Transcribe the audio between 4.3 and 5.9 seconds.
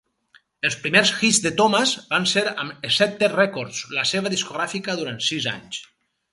discogràfica durant sis anys.